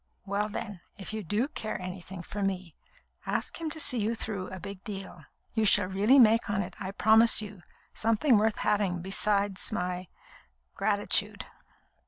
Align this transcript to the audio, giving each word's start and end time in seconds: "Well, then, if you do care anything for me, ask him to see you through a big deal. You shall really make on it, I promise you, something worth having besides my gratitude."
"Well, 0.25 0.49
then, 0.49 0.81
if 0.97 1.13
you 1.13 1.23
do 1.23 1.47
care 1.47 1.79
anything 1.79 2.23
for 2.23 2.41
me, 2.41 2.75
ask 3.27 3.61
him 3.61 3.69
to 3.69 3.79
see 3.79 3.99
you 3.99 4.15
through 4.15 4.47
a 4.47 4.59
big 4.59 4.83
deal. 4.83 5.25
You 5.53 5.63
shall 5.63 5.85
really 5.85 6.17
make 6.17 6.49
on 6.49 6.63
it, 6.63 6.75
I 6.79 6.89
promise 6.89 7.39
you, 7.39 7.61
something 7.93 8.39
worth 8.39 8.55
having 8.57 9.03
besides 9.03 9.71
my 9.71 10.07
gratitude." 10.73 11.45